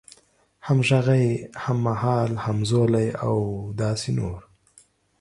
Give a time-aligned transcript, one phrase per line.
[0.65, 1.27] همغږی،
[1.63, 3.35] هممهال، همزولی او
[3.81, 4.39] داسې نور